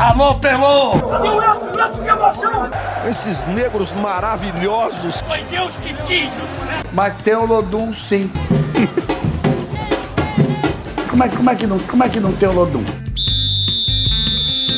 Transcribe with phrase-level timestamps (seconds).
[0.00, 0.94] Alô, Pelô!
[0.94, 1.78] Edson?
[1.78, 2.70] Edson, que emoção!
[3.06, 5.20] Esses negros maravilhosos.
[5.20, 6.30] Foi Deus que quis,
[6.94, 8.32] Mas tem o Lodum, sim.
[11.10, 12.82] como, é, como, é que não, como é que não tem o Lodum?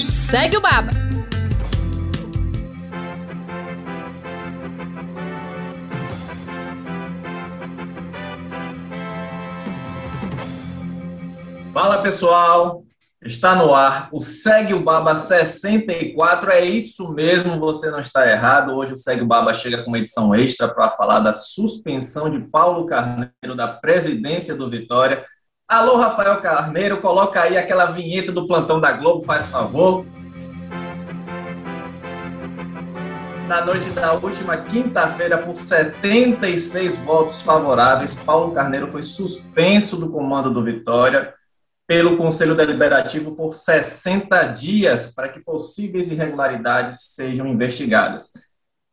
[0.09, 0.91] Segue o Baba.
[11.73, 12.83] Fala pessoal,
[13.25, 16.51] está no ar o Segue o Baba 64.
[16.51, 18.75] É isso mesmo, você não está errado.
[18.75, 22.41] Hoje o Segue o Baba chega com uma edição extra para falar da suspensão de
[22.41, 25.25] Paulo Carneiro da presidência do Vitória.
[25.69, 30.05] Alô, Rafael Carneiro, coloca aí aquela vinheta do plantão da Globo, faz favor.
[33.49, 40.51] Na noite da última quinta-feira, por 76 votos favoráveis, Paulo Carneiro foi suspenso do comando
[40.51, 41.35] do Vitória
[41.93, 48.31] pelo Conselho Deliberativo por 60 dias para que possíveis irregularidades sejam investigadas.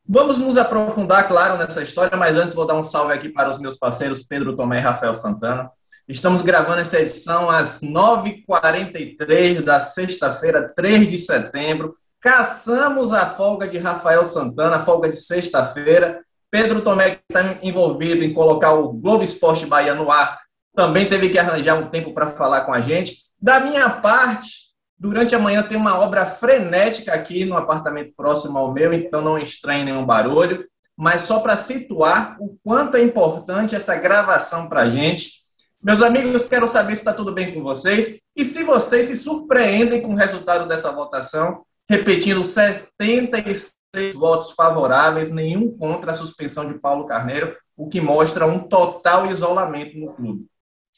[0.06, 3.58] Vamos nos aprofundar, claro, nessa história, mas antes vou dar um salve aqui para os
[3.58, 5.72] meus parceiros Pedro Tomé e Rafael Santana.
[6.10, 11.96] Estamos gravando essa edição às 9h43 da sexta-feira, 3 de setembro.
[12.20, 16.20] Caçamos a folga de Rafael Santana, a folga de sexta-feira.
[16.52, 20.42] Pedro Tomé, está envolvido em colocar o Globo Esporte Bahia no ar,
[20.80, 23.18] também teve que arranjar um tempo para falar com a gente.
[23.38, 28.74] Da minha parte, durante a manhã tem uma obra frenética aqui no apartamento próximo ao
[28.74, 30.66] meu, então não estranhe nenhum barulho.
[30.96, 35.42] Mas só para situar o quanto é importante essa gravação para a gente,
[35.84, 40.02] meus amigos, quero saber se está tudo bem com vocês e se vocês se surpreendem
[40.02, 43.74] com o resultado dessa votação, repetindo 76
[44.16, 49.98] votos favoráveis, nenhum contra a suspensão de Paulo Carneiro, o que mostra um total isolamento
[49.98, 50.48] no clube.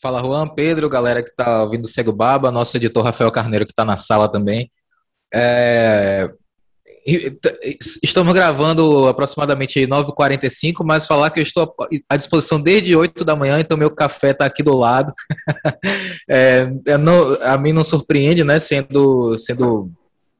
[0.02, 3.71] Fala Juan, Pedro, galera que está ouvindo o Cego Baba, nosso editor Rafael Carneiro que
[3.71, 4.69] está na sala também.
[5.33, 6.30] É,
[8.03, 11.73] Estamos gravando aproximadamente 9h45, mas falar que eu estou
[12.07, 15.11] à disposição desde 8 da manhã, então meu café está aqui do lado.
[16.29, 16.67] é,
[17.00, 18.59] não, a mim não surpreende, né?
[18.59, 19.91] Sendo, sendo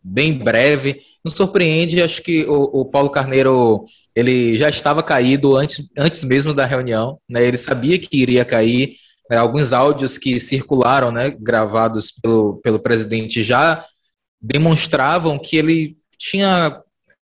[0.04, 2.02] bem breve, não surpreende.
[2.02, 3.84] Acho que o, o, Paulo Carneiro
[4.16, 7.44] ele já estava caído antes, antes mesmo da reunião, né?
[7.44, 8.96] Ele sabia que iria cair.
[9.32, 13.82] Né, alguns áudios que circularam, né, gravados pelo, pelo presidente já
[14.42, 16.82] demonstravam que ele tinha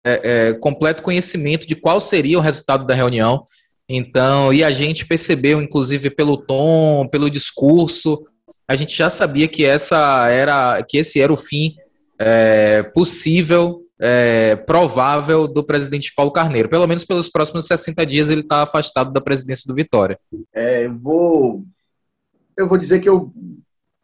[0.04, 3.44] é, é, completo conhecimento de qual seria o resultado da reunião.
[3.88, 8.26] Então, e a gente percebeu, inclusive pelo tom, pelo discurso,
[8.66, 11.76] a gente já sabia que essa era, que esse era o fim
[12.18, 16.68] é, possível, é, provável do presidente Paulo Carneiro.
[16.68, 20.18] Pelo menos pelos próximos 60 dias ele está afastado da presidência do Vitória.
[20.52, 21.64] É, vou,
[22.56, 23.32] eu vou dizer que eu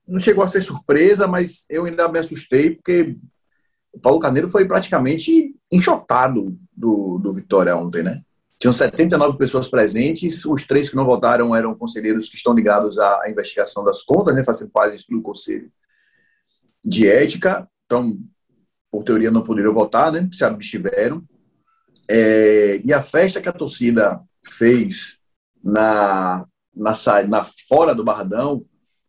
[0.06, 3.16] não chegou a ser surpresa, mas eu ainda me assustei porque
[3.92, 8.22] o Paulo Carneiro foi praticamente enxotado do, do Vitória ontem, né?
[8.58, 13.30] Tinham 79 pessoas presentes, os três que não votaram eram conselheiros que estão ligados à
[13.30, 15.70] investigação das contas, né, fazendo parte do Conselho
[16.84, 18.18] de Ética, então,
[18.90, 21.22] por teoria, não poderiam votar, né, se abstiveram.
[22.10, 25.18] É, e a festa que a torcida fez
[25.62, 26.44] na,
[26.78, 26.92] na,
[27.26, 28.64] na fora do Barradão,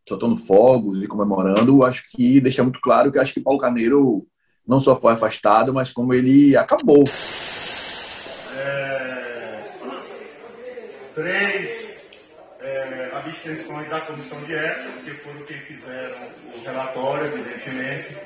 [0.07, 4.25] soltando fogos e comemorando, acho que deixa muito claro que acho que Paulo Carneiro
[4.67, 7.03] não só foi afastado, mas como ele acabou.
[8.57, 9.61] É,
[11.15, 11.89] três
[12.59, 16.17] é, abstenções da comissão de ética, que foram quem fizeram
[16.55, 18.17] o relatório, evidentemente,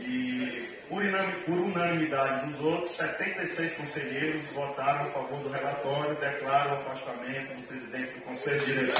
[0.00, 7.56] e por, unanimidade dos outros, 76 conselheiros votaram a favor do relatório, declaram o afastamento
[7.56, 8.96] do presidente do conselho diretor.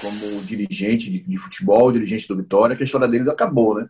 [0.00, 3.88] como dirigente de, de, futebol, dirigente do Vitória, que a história dele acabou, né?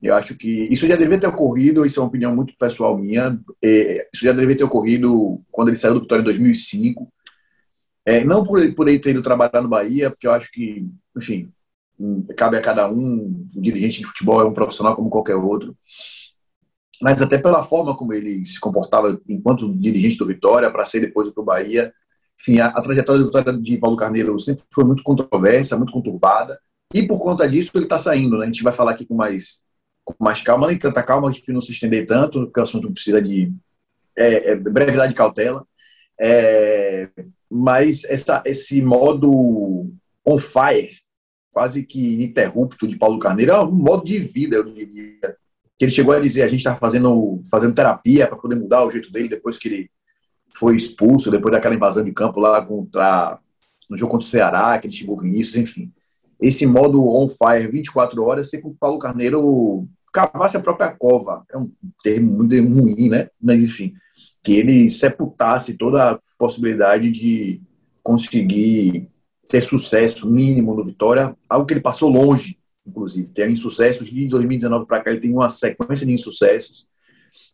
[0.00, 3.36] Eu acho que isso já deveria ter ocorrido, isso é uma opinião muito pessoal minha,
[3.62, 7.08] é, isso já deveria ter ocorrido quando ele saiu do Vitória em 2005.
[8.08, 11.50] É, não por, por ele ter ido trabalhar no Bahia, porque eu acho que, enfim,
[11.98, 15.76] hum, cabe a cada um, o dirigente de futebol é um profissional como qualquer outro,
[17.02, 21.28] mas até pela forma como ele se comportava enquanto dirigente do Vitória, para ser depois
[21.30, 21.92] para o Bahia,
[22.38, 26.60] Sim, a, a trajetória vitória de Paulo Carneiro sempre foi muito controversa, muito conturbada,
[26.94, 28.38] e por conta disso ele está saindo.
[28.38, 28.44] Né?
[28.44, 29.60] A gente vai falar aqui com mais,
[30.04, 32.92] com mais calma, nem tanta calma, a gente não se estender tanto, porque o assunto
[32.92, 33.52] precisa de
[34.16, 35.66] é, é, brevidade e cautela.
[36.20, 37.08] É,
[37.50, 39.90] mas essa, esse modo
[40.24, 40.98] on fire,
[41.52, 45.36] quase que ininterrupto de Paulo Carneiro, é um modo de vida, eu diria.
[45.78, 48.90] Que ele chegou a dizer, a gente está fazendo, fazendo terapia para poder mudar o
[48.90, 49.90] jeito dele depois que ele
[50.50, 53.38] foi expulso depois daquela invasão de campo lá contra
[53.88, 55.90] no jogo contra o Ceará, que ele chegou Vinícius, enfim.
[56.40, 61.44] Esse modo on fire 24 horas, sei que o Paulo Carneiro cavasse a própria cova.
[61.50, 61.70] É um
[62.02, 63.30] termo muito ruim, né?
[63.40, 63.94] Mas enfim,
[64.42, 67.60] que ele sepultasse toda possibilidade de
[68.02, 69.10] conseguir
[69.48, 73.30] ter sucesso mínimo no Vitória, algo que ele passou longe, inclusive.
[73.30, 76.86] Tem insucessos de 2019 para cá, ele tem uma sequência de insucessos.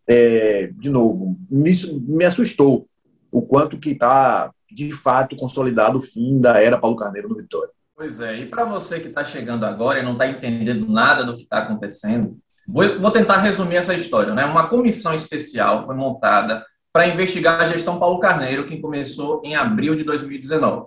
[0.07, 2.87] É, de novo, isso me assustou
[3.33, 7.71] o quanto que está de fato consolidado o fim da era Paulo Carneiro no Vitória.
[7.97, 11.37] Pois é, e para você que está chegando agora e não está entendendo nada do
[11.37, 14.35] que está acontecendo, vou, vou, tentar resumir essa história.
[14.35, 14.45] Né?
[14.45, 19.97] Uma comissão especial foi montada para investigar a gestão Paulo Carneiro, que começou em abril
[19.97, 20.87] de 2019.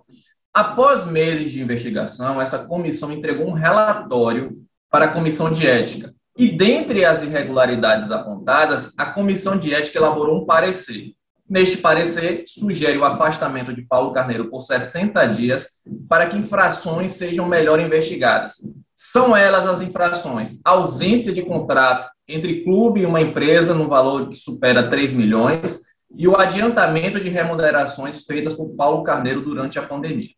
[0.54, 4.58] Após meses de investigação, essa comissão entregou um relatório
[4.90, 6.16] para a comissão de ética.
[6.38, 11.12] E dentre as irregularidades apontadas, a comissão de ética elaborou um parecer.
[11.50, 17.46] Neste parecer, sugere o afastamento de Paulo Carneiro por 60 dias para que infrações sejam
[17.50, 18.54] melhor investigadas.
[18.96, 24.36] São elas as infrações: ausência de contrato entre clube e uma empresa no valor que
[24.36, 25.82] supera 3 milhões
[26.16, 30.30] e o adiantamento de remunerações feitas por Paulo Carneiro durante a pandemia.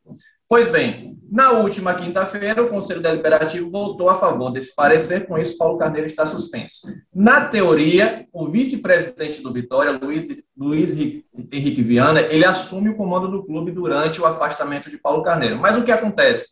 [0.47, 5.55] Pois bem, na última quinta-feira, o Conselho Deliberativo voltou a favor desse parecer, com isso,
[5.57, 6.87] Paulo Carneiro está suspenso.
[7.13, 10.27] Na teoria, o vice-presidente do Vitória, Luiz,
[10.57, 15.59] Luiz Henrique Viana, ele assume o comando do clube durante o afastamento de Paulo Carneiro.
[15.59, 16.47] Mas o que acontece?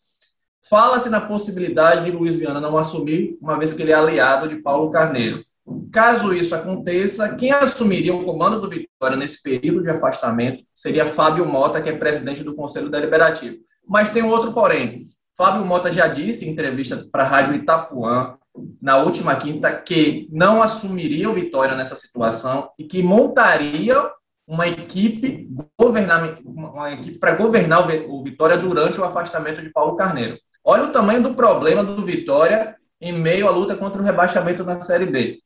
[0.69, 4.57] Fala-se na possibilidade de Luiz Viana não assumir, uma vez que ele é aliado de
[4.57, 5.43] Paulo Carneiro.
[5.91, 11.45] Caso isso aconteça, quem assumiria o comando do Vitória nesse período de afastamento seria Fábio
[11.45, 13.57] Mota, que é presidente do Conselho Deliberativo.
[13.85, 15.05] Mas tem outro porém.
[15.37, 18.37] Fábio Mota já disse em entrevista para a Rádio Itapuã,
[18.81, 24.09] na última quinta, que não assumiria o Vitória nessa situação e que montaria
[24.47, 30.39] uma equipe, uma equipe para governar o Vitória durante o afastamento de Paulo Carneiro.
[30.63, 34.81] Olha o tamanho do problema do Vitória em meio à luta contra o rebaixamento na
[34.81, 35.39] Série B.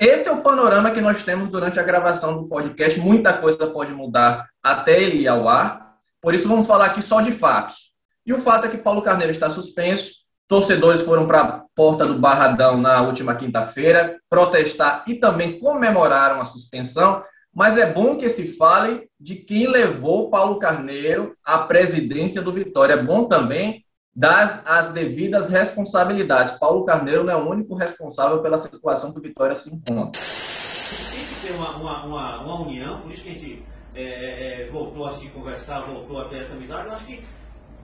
[0.00, 2.98] Esse é o panorama que nós temos durante a gravação do podcast.
[2.98, 5.96] Muita coisa pode mudar até ele ir ao ar.
[6.22, 7.92] Por isso, vamos falar aqui só de fatos.
[8.24, 10.20] E o fato é que Paulo Carneiro está suspenso.
[10.48, 16.46] Torcedores foram para a porta do Barradão na última quinta-feira protestar e também comemoraram a
[16.46, 17.22] suspensão.
[17.54, 22.94] Mas é bom que se fale de quem levou Paulo Carneiro à presidência do Vitória.
[22.94, 26.52] É bom também dar as devidas responsabilidades.
[26.52, 30.20] Paulo Carneiro não é o único responsável pela situação que o Vitória se encontra.
[31.10, 33.64] Tem que ter uma, uma, uma, uma união, por isso que a gente
[33.94, 37.24] é, é, é, voltou a se conversar, voltou a ter essa amizade, eu acho que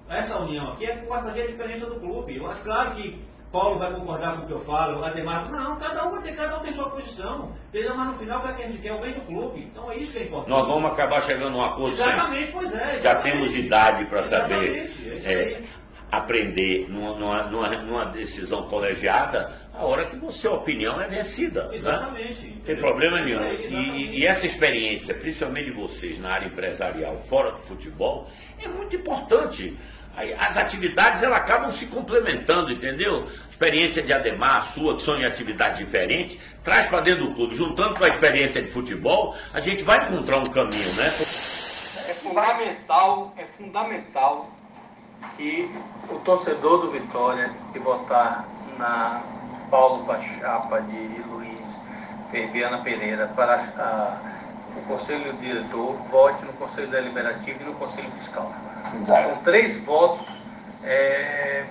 [0.08, 2.36] essa união aqui é para fazer a diferença do clube.
[2.36, 3.20] Eu acho claro que
[3.50, 6.58] Paulo vai concordar com o que eu falo, Ademar, não, cada um vai ter, cada
[6.58, 7.52] um tem sua posição.
[7.72, 9.68] Mas no final o que a gente quer é o bem do clube.
[9.72, 10.50] Então é isso que é importante.
[10.50, 12.02] Nós vamos acabar chegando a uma coisa.
[12.02, 12.94] Exatamente, pois é.
[12.96, 13.02] Exatamente.
[13.02, 14.92] Já temos idade para saber.
[15.24, 15.62] É,
[16.10, 21.68] aprender numa, numa, numa, decisão colegiada a hora que você, a opinião é vencida.
[21.68, 21.76] Né?
[21.76, 22.46] Exatamente.
[22.46, 22.52] Né?
[22.56, 23.42] Não tem problema nenhum.
[23.52, 28.30] E, e, essa experiência, principalmente de vocês na área empresarial, fora do futebol,
[28.62, 29.76] é muito importante.
[30.38, 33.28] As atividades elas acabam se complementando, entendeu?
[33.48, 37.34] A experiência de Ademar, a sua, que são em atividades diferentes, traz para dentro do
[37.34, 37.54] clube.
[37.54, 41.06] Juntando com a experiência de futebol, a gente vai encontrar um caminho, né?
[42.08, 44.55] É fundamental, é fundamental
[45.36, 45.70] que
[46.10, 48.46] o torcedor do Vitória que votar
[48.78, 49.22] na
[49.70, 51.66] Paulo Bachapa de Luiz
[52.52, 54.18] Viana Pereira para a,
[54.76, 58.52] o Conselho Diretor vote no Conselho Deliberativo e no Conselho Fiscal.
[58.94, 59.22] Exato.
[59.22, 60.26] São três votos
[60.84, 61.64] é,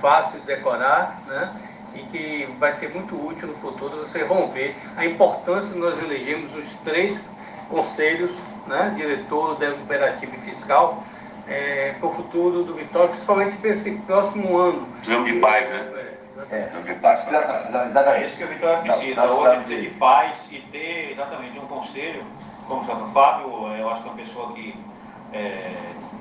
[0.00, 1.52] fáceis de decorar, né?
[1.94, 4.00] E que vai ser muito útil no futuro.
[4.00, 7.20] Vocês vão ver a importância de nós elegemos os três
[7.68, 8.92] conselhos, né?
[8.96, 11.02] Diretor, Deliberativo e Fiscal,
[11.48, 14.88] é, para o futuro do Vitória, principalmente para esse próximo ano.
[15.02, 16.16] Jogo de paz, né?
[16.50, 16.70] É, é.
[16.72, 17.20] Jogo de paz.
[17.20, 21.58] Precisa, precisa, é isso que o Vitória precisa, hoje, ter de paz e ter exatamente
[21.58, 22.24] um conselho,
[22.66, 24.74] como o Fábio, eu acho que é uma pessoa que
[25.32, 25.72] é,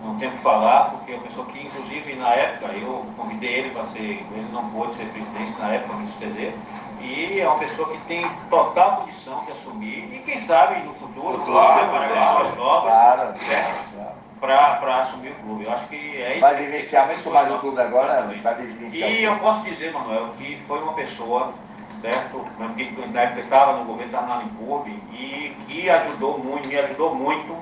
[0.04, 3.54] não tem o que falar, porque é uma pessoa que, inclusive, na época, eu convidei
[3.54, 6.54] ele para ser, ele não pôde ser presidente na época, me suceder,
[7.02, 11.40] e é uma pessoa que tem total condição de assumir, e quem sabe no futuro,
[11.40, 14.16] claro, claro, claro, novas, claro, né?
[14.40, 15.66] Para assumir o clube.
[15.66, 16.42] Eu acho que é isso.
[16.42, 19.10] Vai vivenciar muito mais o clube agora, vai vivenciar.
[19.10, 21.54] E eu posso dizer, Manuel, que foi uma pessoa,
[22.02, 22.46] certo?
[22.76, 27.16] Que na época estava no governo, estava na Limpurbe, e que ajudou muito, me ajudou
[27.16, 27.58] muito,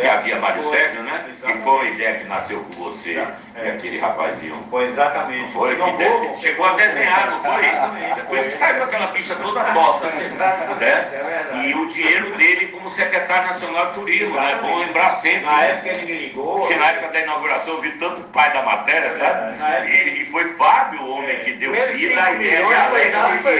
[0.00, 1.26] que havia Mário foi, Sérgio, né?
[1.28, 1.58] Exatamente.
[1.58, 3.66] Que foi uma ideia que nasceu com você é.
[3.66, 4.66] e aquele rapazinho.
[4.70, 5.52] Foi exatamente.
[5.52, 7.66] Foi, que desse, chegou a desenhar, não foi?
[7.66, 8.14] Exatamente.
[8.14, 11.66] Depois que saiu aquela pista toda torta, assim, né?
[11.66, 14.58] E o dinheiro dele como secretário nacional de turismo, né?
[14.60, 15.46] Bom lembrar sempre.
[15.46, 16.66] Na época ele me ligou.
[16.66, 19.90] Que na época da inauguração eu vi tanto pai da matéria, sabe?
[19.90, 22.66] E, e, foi Fábio o homem que deu vida à ideia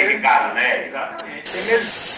[0.09, 0.87] de cara, né?
[0.87, 2.16] Exatamente.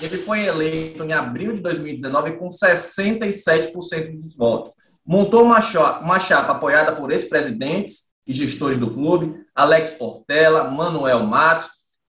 [0.00, 4.74] Ele foi eleito em abril de 2019 com 67% dos votos.
[5.06, 11.20] Montou uma chapa, uma chapa apoiada por ex-presidentes e gestores do clube, Alex Portela, Manuel
[11.24, 11.68] Matos,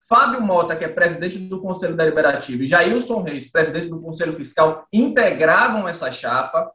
[0.08, 4.86] Fábio Mota, que é presidente do Conselho Deliberativo, e Jailson Reis, presidente do Conselho Fiscal,
[4.94, 6.72] integravam essa chapa.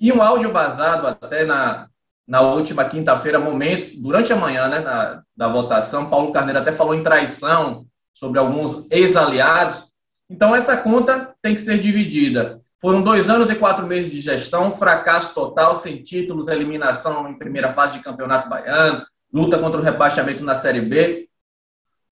[0.00, 1.88] E um áudio vazado até na,
[2.26, 6.94] na última quinta-feira, momentos, durante a manhã né, na, da votação, Paulo Carneiro até falou
[6.94, 7.84] em traição
[8.14, 9.87] sobre alguns ex-aliados.
[10.30, 12.60] Então, essa conta tem que ser dividida.
[12.80, 17.72] Foram dois anos e quatro meses de gestão, fracasso total, sem títulos, eliminação em primeira
[17.72, 21.28] fase de campeonato baiano, luta contra o rebaixamento na Série B.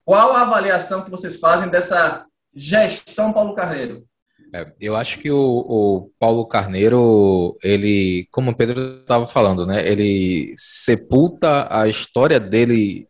[0.03, 4.05] Qual a avaliação que vocês fazem dessa gestão Paulo Carneiro?
[4.53, 9.87] É, eu acho que o, o, Paulo Carneiro, ele, como o Pedro estava falando, né,
[9.87, 13.07] ele sepulta a história dele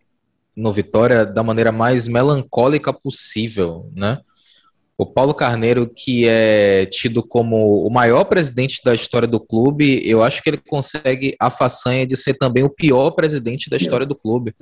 [0.55, 4.19] no Vitória da maneira mais melancólica possível, né?
[4.98, 10.24] O Paulo Carneiro, que é tido como o maior presidente da história do clube, eu
[10.24, 14.16] acho que ele consegue a façanha de ser também o pior presidente da história do
[14.16, 14.56] clube.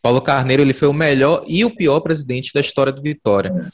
[0.00, 3.72] Paulo Carneiro ele foi o melhor e o pior presidente da história do Vitória.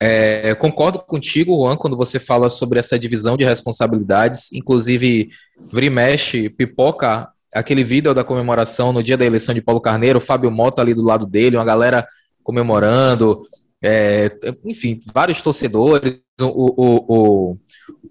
[0.00, 4.52] É, concordo contigo, Juan, quando você fala sobre essa divisão de responsabilidades.
[4.52, 5.30] Inclusive,
[5.72, 10.80] Vrimesh pipoca aquele vídeo da comemoração no dia da eleição de Paulo Carneiro, Fábio Mota
[10.80, 12.06] ali do lado dele, uma galera
[12.44, 13.42] comemorando,
[13.82, 14.30] é,
[14.64, 17.58] enfim, vários torcedores, o, o, o,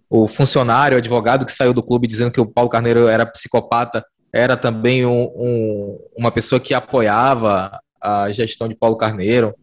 [0.09, 4.55] o, funcionário, advogado que saiu do clube dizendo que o Paulo Carneiro era psicopata, era
[4.55, 9.53] também um, um, uma pessoa que apoiava a gestão de Paulo Carneiro.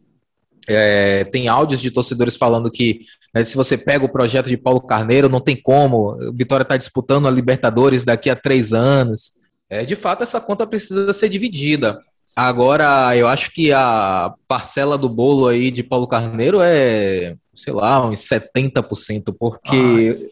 [0.66, 3.00] É, tem áudios de torcedores falando que
[3.34, 6.12] né, se você pega o projeto de Paulo Carneiro, não tem como.
[6.12, 9.32] O Vitória está disputando a Libertadores daqui a três anos.
[9.68, 11.98] É, de fato, essa conta precisa ser dividida.
[12.36, 18.04] Agora, eu acho que a parcela do bolo aí de Paulo Carneiro é, sei lá,
[18.06, 19.76] uns 70%, porque.
[19.76, 20.26] Mais,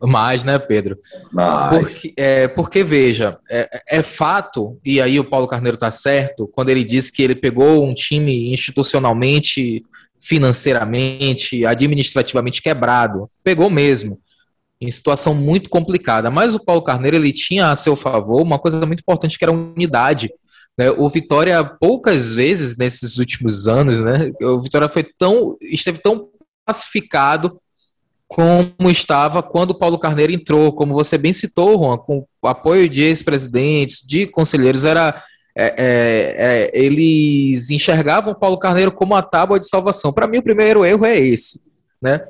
[0.00, 0.98] Mais né, Pedro?
[1.32, 1.70] Mais.
[1.70, 6.70] Porque, é, porque veja, é, é, fato, e aí o Paulo Carneiro está certo, quando
[6.70, 9.84] ele disse que ele pegou um time institucionalmente,
[10.20, 13.28] financeiramente, administrativamente quebrado.
[13.42, 14.18] Pegou mesmo
[14.80, 16.30] em situação muito complicada.
[16.30, 19.52] Mas o Paulo Carneiro ele tinha a seu favor uma coisa muito importante que era
[19.52, 20.30] a unidade.
[20.78, 20.90] Né?
[20.90, 26.28] O Vitória, poucas vezes nesses últimos anos, né, o Vitória foi tão, esteve tão
[26.66, 27.60] pacificado
[28.26, 32.88] como estava quando o Paulo Carneiro entrou, como você bem citou, Juan, com o apoio
[32.88, 35.22] de ex-presidentes, de conselheiros, era
[35.56, 40.12] é, é, é, eles enxergavam o Paulo Carneiro como a tábua de salvação.
[40.12, 41.60] Para mim, o primeiro erro é esse,
[42.02, 42.20] né?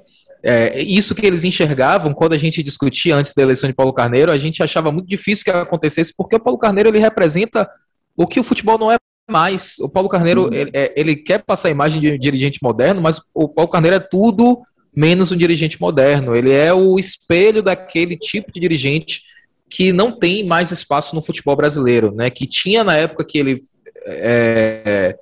[0.43, 4.31] É, isso que eles enxergavam quando a gente discutia antes da eleição de Paulo Carneiro,
[4.31, 7.67] a gente achava muito difícil que acontecesse, porque o Paulo Carneiro ele representa
[8.17, 8.97] o que o futebol não é
[9.31, 9.79] mais.
[9.79, 10.53] O Paulo Carneiro, uhum.
[10.53, 13.97] ele, é, ele, quer passar a imagem de um dirigente moderno, mas o Paulo Carneiro
[13.97, 14.61] é tudo
[14.95, 16.35] menos um dirigente moderno.
[16.35, 19.23] Ele é o espelho daquele tipo de dirigente
[19.69, 22.31] que não tem mais espaço no futebol brasileiro, né?
[22.31, 23.61] Que tinha na época que ele
[24.07, 25.17] é,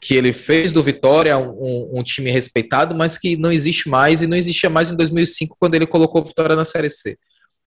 [0.00, 4.26] que ele fez do Vitória um, um, time respeitado, mas que não existe mais e
[4.26, 7.16] não existia mais em 2005 quando ele colocou o Vitória na Série C.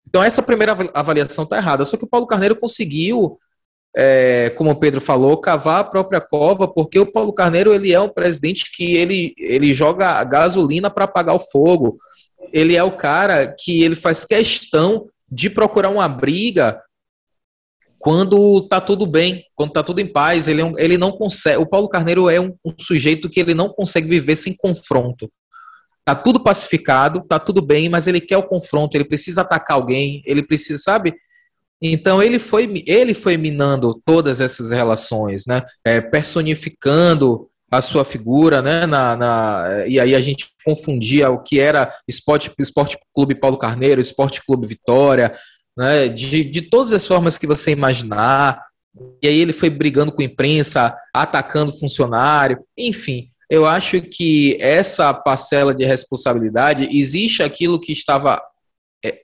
[0.07, 1.85] Então essa primeira avaliação está errada.
[1.85, 3.39] Só que o Paulo Carneiro conseguiu
[3.97, 8.01] é, como o Pedro falou, cavar a própria cova, porque o Paulo Carneiro ele é
[8.01, 11.99] um presidente que ele, ele joga gasolina para apagar o fogo.
[12.53, 16.81] Ele é o cara que ele faz questão de procurar uma briga
[17.99, 20.49] quando tá tudo bem, quando tá tudo em paz.
[20.49, 21.59] Ele, é ele não consegue.
[21.59, 25.31] O Paulo Carneiro é um, um sujeito que ele não consegue viver sem confronto.
[26.05, 30.23] Tá tudo pacificado, tá tudo bem, mas ele quer o confronto, ele precisa atacar alguém,
[30.25, 31.15] ele precisa, sabe?
[31.83, 35.63] Então ele foi, ele foi minando todas essas relações, né?
[35.85, 38.85] É, personificando a sua figura, né?
[38.85, 44.01] Na, na, e aí a gente confundia o que era Esporte, Esporte Clube Paulo Carneiro,
[44.01, 45.35] Esporte Clube Vitória,
[45.77, 46.09] né?
[46.09, 48.63] De, de todas as formas que você imaginar.
[49.23, 53.31] E aí ele foi brigando com a imprensa, atacando funcionário, enfim.
[53.49, 58.41] Eu acho que essa parcela de responsabilidade existe aquilo que estava
[59.05, 59.23] é,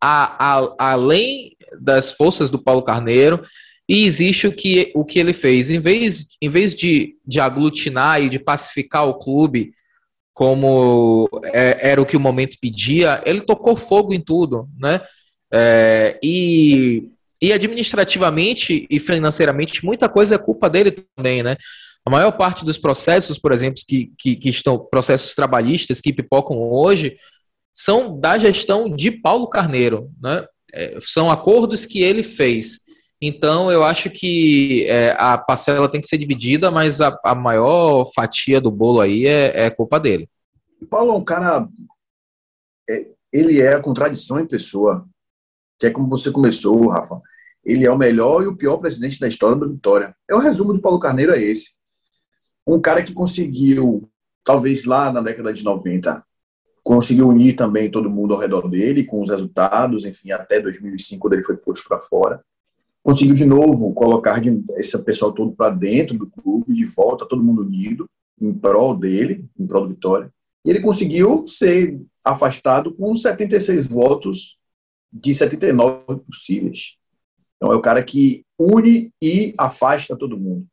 [0.00, 3.42] a, a, além das forças do Paulo Carneiro
[3.88, 5.70] e existe o que, o que ele fez.
[5.70, 9.74] Em vez, em vez de, de aglutinar e de pacificar o clube
[10.32, 15.00] como é, era o que o momento pedia, ele tocou fogo em tudo, né?
[15.52, 17.10] É, e,
[17.40, 21.56] e administrativamente e financeiramente, muita coisa é culpa dele também, né?
[22.04, 26.56] A maior parte dos processos, por exemplo, que, que, que estão processos trabalhistas que pipocam
[26.58, 27.16] hoje,
[27.74, 30.46] são da gestão de Paulo Carneiro, né?
[30.74, 32.80] É, são acordos que ele fez.
[33.24, 38.04] Então, eu acho que é, a parcela tem que ser dividida, mas a, a maior
[38.12, 40.28] fatia do bolo aí é, é, culpa dele.
[40.80, 41.68] O Paulo é um cara.
[42.90, 45.06] É, ele é a contradição em pessoa,
[45.78, 47.20] que é como você começou, Rafa.
[47.64, 50.16] Ele é o melhor e o pior presidente da história do Vitória.
[50.28, 51.70] É o resumo do Paulo Carneiro, é esse.
[52.66, 54.10] Um cara que conseguiu,
[54.42, 56.24] talvez lá na década de 90,
[56.82, 61.34] conseguiu unir também todo mundo ao redor dele, com os resultados, enfim, até 2005, quando
[61.34, 62.42] ele foi posto para fora
[63.02, 67.42] conseguiu de novo colocar de, esse pessoal todo para dentro do clube, de volta, todo
[67.42, 68.08] mundo unido,
[68.40, 70.32] em prol dele, em prol do Vitória.
[70.64, 74.56] E ele conseguiu ser afastado com 76 votos
[75.12, 76.96] de 79 possíveis.
[77.56, 80.66] Então é o cara que une e afasta todo mundo.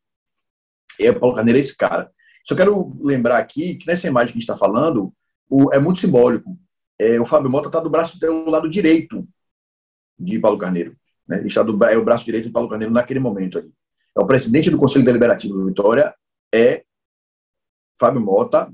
[1.00, 2.12] E é Paulo Carneiro é esse cara.
[2.46, 5.14] Só quero lembrar aqui que nessa imagem que a gente está falando,
[5.50, 6.58] o, é muito simbólico.
[6.98, 9.28] É, o Fábio Mota está do braço do lado direito
[10.18, 10.96] de Paulo Carneiro.
[11.28, 11.46] Né?
[11.46, 13.72] Está do, é o braço direito de Paulo Carneiro naquele momento ali.
[14.18, 16.14] É o presidente do Conselho Deliberativo do Vitória
[16.54, 16.84] é
[18.00, 18.72] Fábio Mota.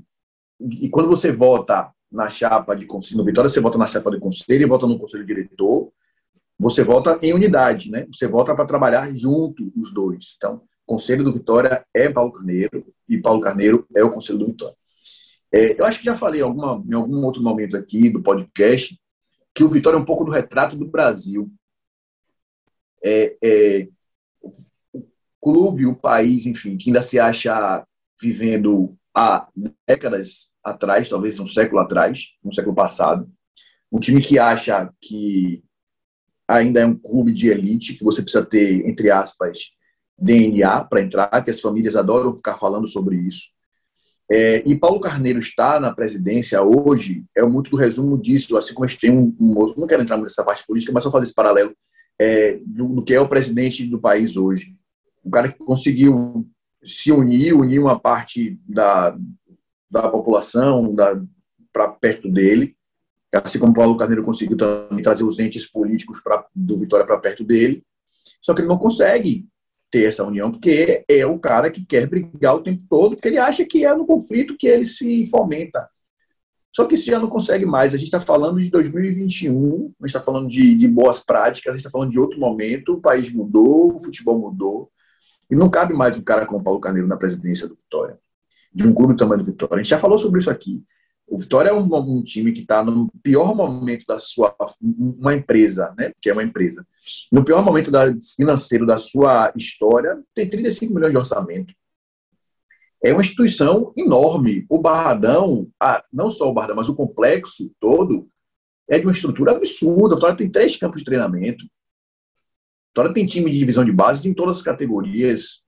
[0.60, 4.18] E quando você vota na chapa de conselho no Vitória, você vota na chapa de
[4.18, 5.92] conselho e vota no conselho diretor.
[6.58, 8.06] Você vota em unidade, né?
[8.10, 10.34] Você vota para trabalhar junto os dois.
[10.36, 14.46] Então, o conselho do Vitória é Paulo Carneiro e Paulo Carneiro é o conselho do
[14.46, 14.76] Vitória.
[15.56, 18.94] É, eu acho que já falei alguma, em algum outro momento aqui do podcast
[19.54, 21.50] que o Vitória é um pouco do retrato do Brasil
[23.02, 23.88] é, é,
[24.92, 25.02] o
[25.40, 27.86] clube, o país, enfim, que ainda se acha
[28.20, 29.48] vivendo há
[29.88, 33.26] décadas atrás, talvez um século atrás, um século passado,
[33.90, 35.64] um time que acha que
[36.46, 39.70] ainda é um clube de elite, que você precisa ter, entre aspas,
[40.18, 43.55] DNA para entrar, que as famílias adoram ficar falando sobre isso.
[44.30, 48.84] É, e Paulo Carneiro está na presidência hoje, é muito do resumo disso, assim como
[48.84, 51.34] a gente tem um, um não quero entrar nessa parte política, mas só fazer esse
[51.34, 51.72] paralelo
[52.18, 54.74] é, do, do, que é o presidente do país hoje.
[55.24, 56.48] Um cara que conseguiu
[56.82, 59.16] se unir, unir uma parte da,
[59.90, 60.94] da população
[61.72, 62.76] para perto dele,
[63.32, 67.44] assim como Paulo Carneiro conseguiu também trazer os entes políticos pra, do Vitória para perto
[67.44, 67.84] dele.
[68.40, 69.46] Só que ele não consegue
[69.96, 73.38] ter essa união, porque é o cara que quer brigar o tempo todo, porque ele
[73.38, 75.88] acha que é no conflito que ele se fomenta.
[76.74, 77.94] Só que isso já não consegue mais.
[77.94, 81.76] A gente está falando de 2021, a gente está falando de, de, boas práticas, a
[81.76, 84.90] gente está falando de outro momento, o país mudou, o futebol mudou.
[85.50, 88.18] E não cabe mais um cara como o Paulo Carneiro na presidência do Vitória,
[88.70, 89.76] de um clube do tamanho do Vitória.
[89.76, 90.84] A gente já falou sobre isso aqui.
[91.26, 94.54] O Vitória é um, um time que está no pior momento da sua.
[94.82, 96.12] Uma empresa, né?
[96.20, 96.86] Que é uma empresa.
[97.30, 101.74] No pior momento da, financeiro da sua história, tem 35 milhões de orçamento
[103.02, 104.66] é uma instituição enorme.
[104.68, 105.68] O Barradão,
[106.12, 108.28] não só o Barradão, mas o complexo todo,
[108.88, 110.14] é de uma estrutura absurda.
[110.14, 111.64] A Vitória tem três campos de treinamento.
[111.64, 115.62] A Vitória tem time de divisão de base em todas as categorias,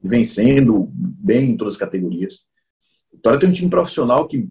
[0.00, 2.44] vencendo bem em todas as categorias.
[3.12, 4.48] A Vitória tem um time profissional que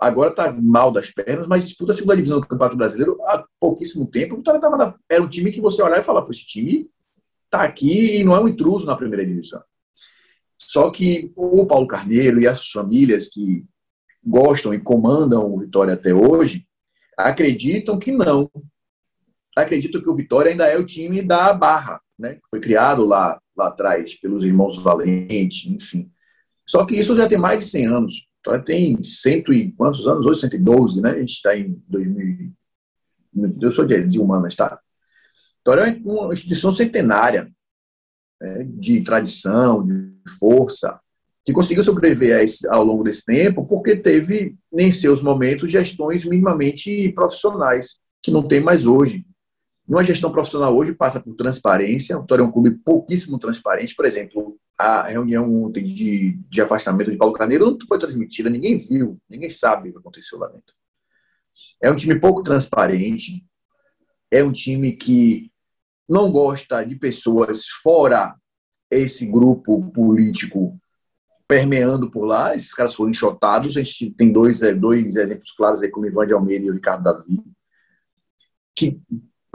[0.00, 4.06] agora está mal das pernas, mas disputa a segunda divisão do Campeonato Brasileiro há pouquíssimo
[4.06, 4.42] tempo.
[5.08, 6.88] Era um time que você olhar e falar, pô, esse time
[7.44, 9.62] está aqui e não é um intruso na primeira divisão.
[10.58, 13.64] Só que o Paulo Carneiro e as famílias que
[14.24, 16.66] gostam e comandam o Vitória até hoje
[17.16, 18.50] acreditam que não.
[19.56, 22.34] Acreditam que o Vitória ainda é o time da Barra, né?
[22.34, 26.10] que foi criado lá, lá atrás pelos irmãos Valente, enfim.
[26.66, 28.27] Só que isso já tem mais de 100 anos.
[28.38, 30.24] O Vitória tem cento e quantos anos?
[30.24, 31.10] Hoje 112, né?
[31.10, 32.52] A gente está em 2000.
[33.60, 34.78] Eu sou de, de humanas, tá?
[35.58, 37.50] Vitória é uma instituição centenária
[38.40, 40.98] né, de tradição, de força,
[41.44, 47.10] que conseguiu sobreviver esse, ao longo desse tempo porque teve, em seus momentos, gestões minimamente
[47.12, 49.24] profissionais, que não tem mais hoje.
[49.88, 53.96] Uma gestão profissional hoje passa por transparência, o Vitória é um clube pouquíssimo transparente.
[53.96, 58.76] Por exemplo, a reunião ontem de, de afastamento de Paulo Carneiro não foi transmitida, ninguém
[58.76, 60.74] viu, ninguém sabe o que aconteceu lá dentro.
[61.82, 63.42] É um time pouco transparente,
[64.30, 65.50] é um time que
[66.06, 68.36] não gosta de pessoas fora
[68.90, 70.78] esse grupo político
[71.46, 72.54] permeando por lá.
[72.54, 73.74] Esses caras foram enxotados.
[73.76, 77.04] A gente tem dois, dois exemplos claros aí, como Ivan de Almeida e o Ricardo
[77.04, 77.42] Davi,
[78.76, 79.00] que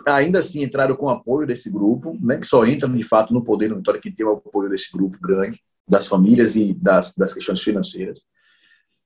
[0.08, 3.70] ainda assim entraram com apoio desse grupo, né, que só entram de fato no poder
[3.70, 7.62] no Vitória que tem o apoio desse grupo grande, das famílias e das, das questões
[7.62, 8.22] financeiras.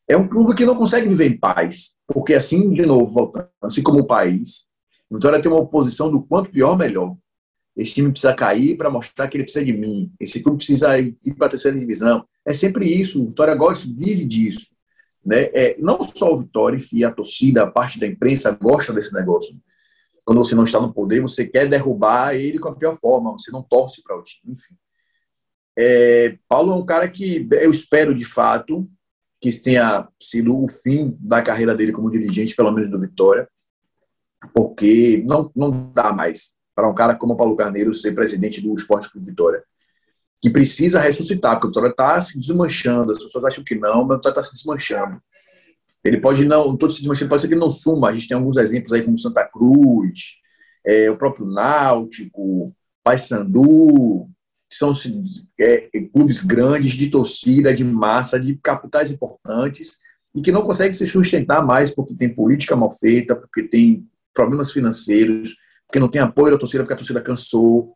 [0.08, 3.84] é um clube que não consegue viver em paz, porque assim, de novo, voltando, assim
[3.84, 4.68] como o país,
[5.10, 7.16] o Vitória tem uma oposição do quanto pior, melhor.
[7.76, 10.12] Esse time precisa cair para mostrar que ele precisa de mim.
[10.20, 12.26] Esse clube precisa ir para a terceira divisão.
[12.44, 13.22] É sempre isso.
[13.22, 14.70] O Vitória gosta, vive disso.
[15.24, 15.44] Né?
[15.54, 19.56] É, não só o Vitória, e a torcida, a parte da imprensa gosta desse negócio.
[20.28, 23.50] Quando você não está no poder, você quer derrubar ele com a pior forma, você
[23.50, 24.76] não torce para o time, enfim.
[25.80, 28.86] É, Paulo é um cara que eu espero de fato
[29.40, 33.48] que tenha sido o fim da carreira dele como dirigente, pelo menos do Vitória,
[34.54, 39.10] porque não, não dá mais para um cara como Paulo Carneiro ser presidente do Esporte
[39.10, 39.64] Clube Vitória,
[40.42, 44.16] que precisa ressuscitar, porque o Vitória está se desmanchando, as pessoas acham que não, mas
[44.16, 45.22] o Vitória está se desmanchando.
[46.04, 48.38] Ele pode não, todo se desmanchando, pode ser que ele não suma, a gente tem
[48.38, 50.38] alguns exemplos aí como Santa Cruz,
[50.86, 54.30] é, o próprio Náutico, Paysandu,
[54.70, 54.92] que são
[55.60, 59.98] é, clubes grandes de torcida, de massa, de capitais importantes,
[60.36, 64.72] e que não conseguem se sustentar mais porque tem política mal feita, porque tem problemas
[64.72, 65.56] financeiros,
[65.88, 67.96] porque não tem apoio da torcida, porque a torcida cansou.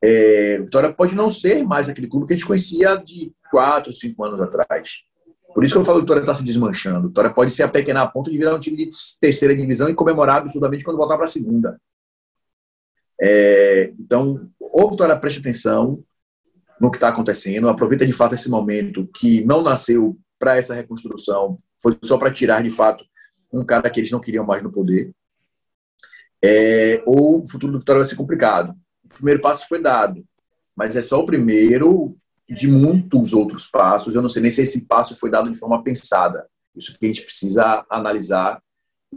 [0.00, 4.24] É, Vitória pode não ser mais aquele clube que a gente conhecia de quatro, cinco
[4.24, 5.02] anos atrás.
[5.54, 7.08] Por isso que eu falo que o Vitória está se desmanchando.
[7.08, 10.38] Vitória pode se apequenar a ponto de virar um time de terceira divisão e comemorar
[10.38, 11.80] absurdamente quando voltar para a segunda.
[13.20, 16.02] É, então, ou Vitória preste atenção
[16.80, 21.56] no que está acontecendo, aproveita de fato esse momento que não nasceu para essa reconstrução,
[21.80, 23.04] foi só para tirar de fato
[23.52, 25.12] um cara que eles não queriam mais no poder
[26.42, 28.74] é, ou o futuro do Vitória vai ser complicado.
[29.04, 30.24] O primeiro passo foi dado,
[30.74, 32.16] mas é só o primeiro
[32.54, 34.14] de muitos outros passos.
[34.14, 36.46] Eu não sei nem se esse passo foi dado de forma pensada.
[36.74, 38.62] Isso que a gente precisa analisar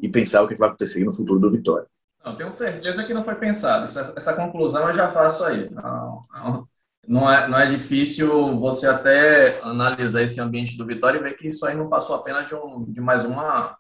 [0.01, 1.87] e pensar o que vai acontecer no futuro do Vitória.
[2.23, 3.85] Não, tenho certeza que não foi pensado.
[3.85, 5.69] Essa, essa conclusão eu já faço aí.
[5.69, 6.67] Não, não,
[7.07, 11.47] não, é, não é difícil você até analisar esse ambiente do Vitória e ver que
[11.47, 13.77] isso aí não passou apenas de, um, de mais uma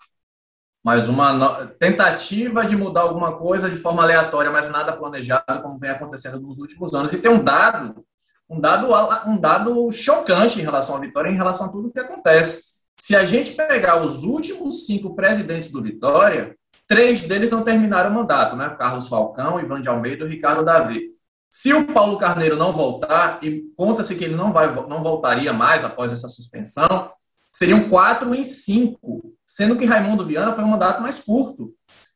[0.83, 5.89] mais uma tentativa de mudar alguma coisa de forma aleatória, mas nada planejado, como vem
[5.89, 7.11] acontecendo nos últimos anos.
[7.11, 8.05] E tem um dado,
[8.49, 8.87] um dado,
[9.29, 12.63] um dado chocante em relação à Vitória, em relação a tudo o que acontece.
[12.99, 16.55] Se a gente pegar os últimos cinco presidentes do Vitória,
[16.87, 18.69] três deles não terminaram o mandato, né?
[18.77, 21.11] Carlos Falcão, Ivan de Almeida e Ricardo Davi.
[21.49, 25.83] Se o Paulo Carneiro não voltar, e conta-se que ele não, vai, não voltaria mais
[25.83, 27.09] após essa suspensão,
[27.51, 31.73] seriam quatro em cinco sendo que Raimundo Viana foi um mandato mais curto.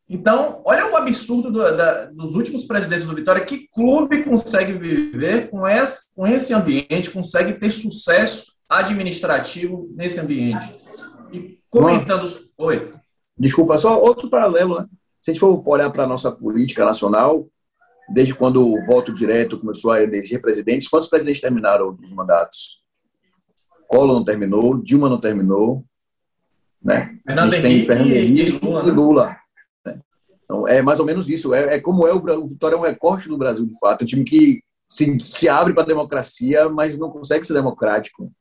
[0.09, 3.45] Então, olha o absurdo do, da, dos últimos presidentes do Vitória.
[3.45, 10.65] Que clube consegue viver com esse, com esse ambiente, consegue ter sucesso administrativo nesse ambiente?
[11.31, 12.27] E comentando.
[12.57, 12.91] Bom, Oi.
[13.37, 14.87] Desculpa, só outro paralelo, né?
[15.21, 17.47] Se a gente for olhar para a nossa política nacional,
[18.11, 22.79] desde quando o voto direto começou a eleger presidentes, quantos presidentes terminaram os mandatos?
[23.87, 25.85] Collor não terminou, Dilma não terminou,
[26.83, 27.17] né?
[27.25, 28.87] Fernando a gente tem Fernando Henrique e Lula.
[28.87, 29.38] E Lula né?
[30.49, 31.53] Então, é mais ou menos isso.
[31.53, 34.01] É, é como é o, o Vitória é um recorte do Brasil, de fato.
[34.01, 38.31] É um time que se, se abre para a democracia, mas não consegue ser democrático.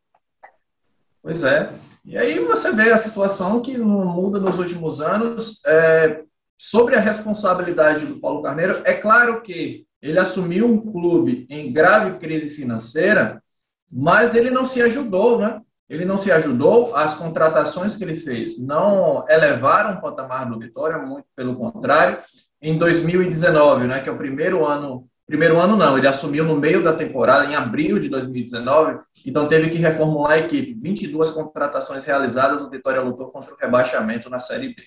[1.22, 1.70] Pois é.
[2.06, 5.60] E aí você vê a situação que não muda nos últimos anos.
[5.66, 6.22] É,
[6.56, 12.18] sobre a responsabilidade do Paulo Carneiro, é claro que ele assumiu um clube em grave
[12.18, 13.42] crise financeira,
[13.90, 15.60] mas ele não se ajudou, né?
[15.88, 20.98] Ele não se ajudou, as contratações que ele fez não elevaram o patamar do Vitória,
[20.98, 22.18] muito pelo contrário.
[22.60, 26.82] Em 2019, né, que é o primeiro ano, primeiro ano não, ele assumiu no meio
[26.84, 30.74] da temporada, em abril de 2019, então teve que reformular a equipe.
[30.74, 34.82] 22 contratações realizadas, o Vitória lutou contra o rebaixamento na Série B.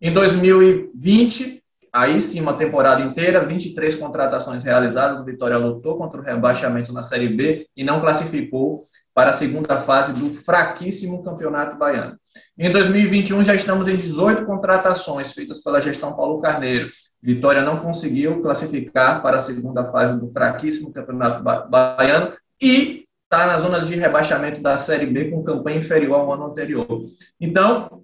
[0.00, 6.22] Em 2020, aí sim, uma temporada inteira, 23 contratações realizadas, o Vitória lutou contra o
[6.24, 8.82] rebaixamento na Série B e não classificou
[9.16, 12.18] para a segunda fase do fraquíssimo Campeonato Baiano.
[12.58, 16.90] Em 2021 já estamos em 18 contratações feitas pela gestão Paulo Carneiro.
[17.22, 23.62] Vitória não conseguiu classificar para a segunda fase do fraquíssimo Campeonato Baiano e está nas
[23.62, 26.86] zonas de rebaixamento da Série B com campanha inferior ao ano anterior.
[27.40, 28.02] Então,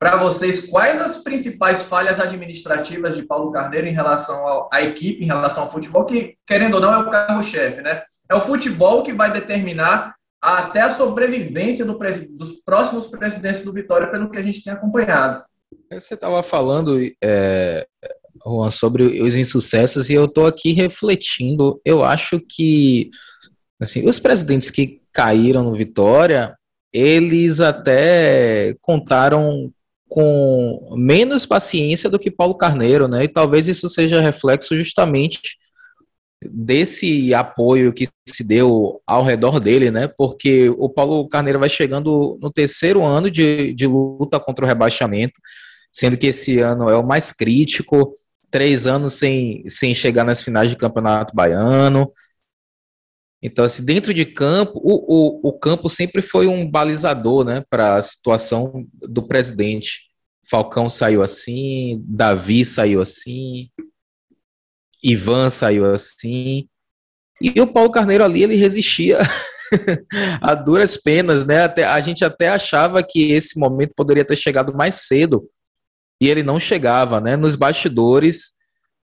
[0.00, 5.28] para vocês, quais as principais falhas administrativas de Paulo Carneiro em relação à equipe, em
[5.28, 8.02] relação ao futebol, que, querendo ou não, é o carro-chefe, né?
[8.28, 10.13] É o futebol que vai determinar
[10.44, 11.98] até a sobrevivência do,
[12.30, 15.42] dos próximos presidentes do Vitória, pelo que a gente tem acompanhado.
[15.90, 17.86] Você estava falando, é,
[18.44, 21.80] Juan, sobre os insucessos, e eu estou aqui refletindo.
[21.82, 23.10] Eu acho que
[23.80, 26.54] assim, os presidentes que caíram no Vitória,
[26.92, 29.72] eles até contaram
[30.08, 33.24] com menos paciência do que Paulo Carneiro, né?
[33.24, 35.56] E talvez isso seja reflexo justamente
[36.42, 40.08] desse apoio que se deu ao redor dele, né?
[40.08, 45.38] Porque o Paulo Carneiro vai chegando no terceiro ano de, de luta contra o rebaixamento,
[45.92, 48.14] sendo que esse ano é o mais crítico,
[48.50, 52.10] três anos sem, sem chegar nas finais de campeonato baiano.
[53.42, 57.96] Então, assim, dentro de campo, o, o, o campo sempre foi um balizador, né, para
[57.96, 60.08] a situação do presidente.
[60.48, 63.70] Falcão saiu assim, Davi saiu assim,
[65.04, 66.66] Ivan saiu assim.
[67.40, 69.18] E o Paulo Carneiro ali, ele resistia
[70.40, 71.64] a duras penas, né?
[71.64, 75.46] Até, a gente até achava que esse momento poderia ter chegado mais cedo.
[76.20, 77.36] E ele não chegava, né?
[77.36, 78.52] Nos bastidores,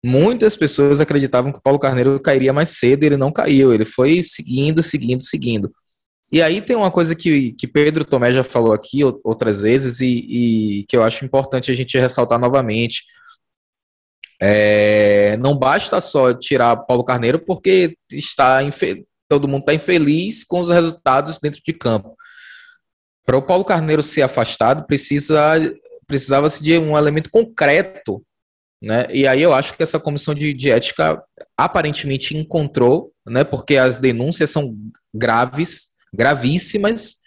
[0.05, 3.75] muitas pessoas acreditavam que o Paulo Carneiro cairia mais cedo e ele não caiu.
[3.75, 5.73] Ele foi seguindo, seguindo, seguindo.
[6.33, 10.07] E aí tem uma coisa que, que Pedro Tomé já falou aqui outras vezes e,
[10.07, 13.03] e que eu acho importante a gente ressaltar novamente
[14.43, 18.61] é, não basta só tirar Paulo Carneiro porque está
[19.29, 22.17] todo mundo está infeliz com os resultados dentro de campo.
[23.25, 25.39] Para o Paulo Carneiro ser afastado, precisa
[26.07, 28.25] precisava-se de um elemento concreto,
[28.83, 29.07] né?
[29.13, 31.23] E aí eu acho que essa comissão de, de ética
[31.57, 33.45] aparentemente encontrou, né?
[33.45, 34.75] Porque as denúncias são
[35.15, 37.20] graves, gravíssimas,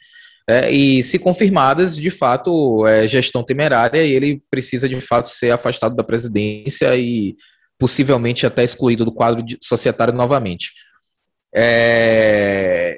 [0.47, 5.51] é, e se confirmadas, de fato, é gestão temerária e ele precisa de fato ser
[5.51, 7.35] afastado da presidência e
[7.79, 10.71] possivelmente até excluído do quadro societário novamente.
[11.55, 12.97] É,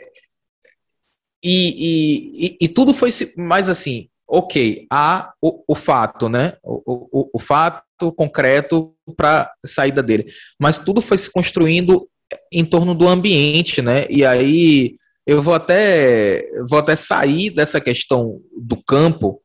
[1.44, 6.58] e, e, e, tudo foi mais assim, ok, há o, o fato, né?
[6.64, 12.10] O, o, o fato concreto para saída dele, mas tudo foi se construindo
[12.52, 14.08] em torno do ambiente, né?
[14.10, 19.42] E aí eu vou até, vou até sair dessa questão do campo,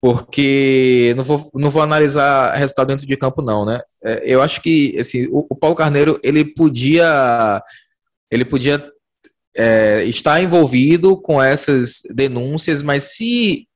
[0.00, 3.80] porque não vou, não vou analisar resultado dentro de campo, não, né?
[4.02, 7.62] É, eu acho que assim, o, o Paulo Carneiro ele podia,
[8.30, 8.90] ele podia
[9.54, 13.68] é, estar envolvido com essas denúncias, mas se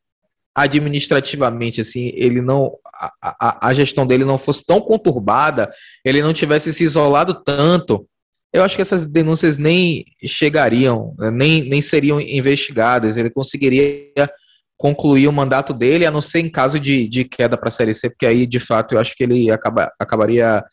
[0.54, 5.70] administrativamente assim ele não a, a, a gestão dele não fosse tão conturbada,
[6.04, 8.06] ele não tivesse se isolado tanto
[8.52, 13.16] eu acho que essas denúncias nem chegariam, né, nem, nem seriam investigadas.
[13.16, 14.30] Ele conseguiria
[14.76, 17.94] concluir o mandato dele, a não ser em caso de, de queda para a Série
[17.94, 20.64] C, porque aí, de fato, eu acho que ele acaba, acabaria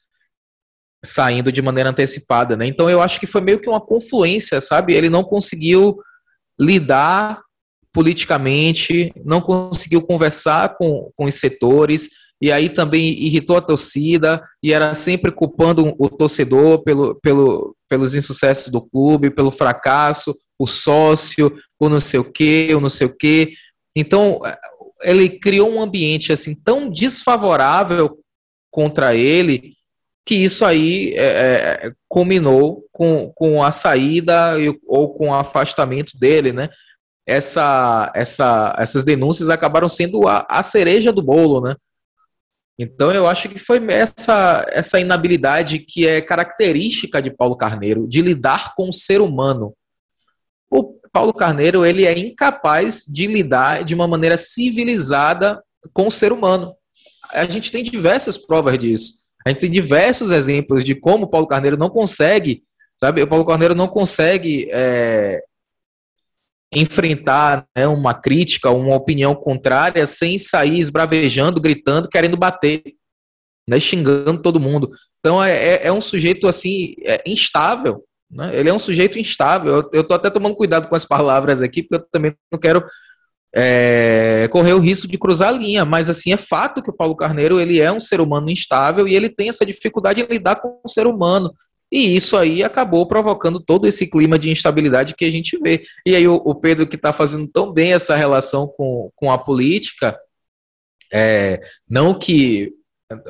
[1.04, 2.66] saindo de maneira antecipada, né?
[2.66, 4.94] Então eu acho que foi meio que uma confluência, sabe?
[4.94, 5.98] Ele não conseguiu
[6.60, 7.42] lidar
[7.94, 12.10] politicamente, não conseguiu conversar com, com os setores,
[12.42, 18.14] e aí também irritou a torcida e era sempre culpando o torcedor pelo, pelo, pelos
[18.14, 23.08] insucessos do clube, pelo fracasso, o sócio, o não sei o quê, o não sei
[23.08, 23.54] o quê.
[23.96, 24.42] Então,
[25.02, 28.20] ele criou um ambiente assim tão desfavorável
[28.72, 29.74] contra ele
[30.24, 36.52] que isso aí é, é culminou com, com a saída ou com o afastamento dele,
[36.52, 36.70] né?
[37.26, 41.76] Essa, essa, essas denúncias acabaram sendo a, a cereja do bolo, né?
[42.80, 48.22] Então eu acho que foi essa, essa inabilidade que é característica de Paulo Carneiro, de
[48.22, 49.74] lidar com o ser humano.
[50.70, 56.32] O Paulo Carneiro ele é incapaz de lidar de uma maneira civilizada com o ser
[56.32, 56.76] humano.
[57.32, 59.14] A gente tem diversas provas disso.
[59.46, 62.64] A gente tem diversos exemplos de como Paulo Carneiro não consegue,
[62.96, 63.24] sabe?
[63.24, 65.42] O Paulo Carneiro não consegue é,
[66.74, 72.84] enfrentar né, uma crítica, uma opinião contrária sem sair esbravejando, gritando, querendo bater,
[73.68, 74.90] né, xingando todo mundo.
[75.20, 78.58] Então é, é, é um sujeito assim é instável, né?
[78.58, 79.90] Ele é um sujeito instável.
[79.94, 82.84] Eu, estou até tomando cuidado com as palavras aqui, porque eu também não quero
[83.56, 87.16] é, correr o risco de cruzar a linha, mas assim é fato que o Paulo
[87.16, 90.80] Carneiro ele é um ser humano instável e ele tem essa dificuldade em lidar com
[90.84, 91.54] o ser humano.
[91.92, 95.86] E isso aí acabou provocando todo esse clima de instabilidade que a gente vê.
[96.06, 99.38] E aí o, o Pedro, que está fazendo tão bem essa relação com, com a
[99.38, 100.18] política,
[101.12, 102.74] é, não que,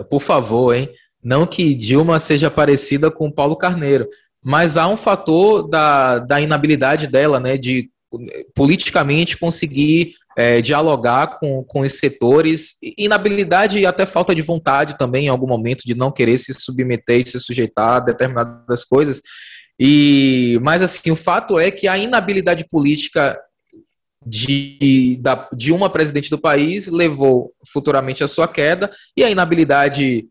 [0.09, 0.89] por favor, hein,
[1.23, 4.07] não que Dilma seja parecida com Paulo Carneiro,
[4.43, 7.89] mas há um fator da, da inabilidade dela, né, de
[8.55, 15.25] politicamente conseguir é, dialogar com, com os setores, inabilidade e até falta de vontade também,
[15.25, 19.19] em algum momento, de não querer se submeter e se sujeitar a determinadas coisas.
[19.79, 23.39] E, mas assim, o fato é que a inabilidade política
[24.23, 30.27] de, da, de uma presidente do país levou futuramente à sua queda, e a inabilidade